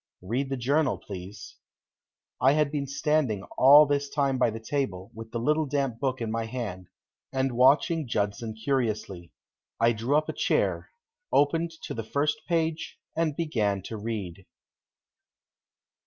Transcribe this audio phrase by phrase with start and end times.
[0.23, 1.57] Read the journal, please."
[2.41, 6.21] I had been standing all this time by the table, with the little damp book
[6.21, 6.87] in my hand,
[7.31, 9.31] and watching Judson curiously.
[9.79, 10.89] I drew up a chair,
[11.31, 14.47] opened to the first page and began to read.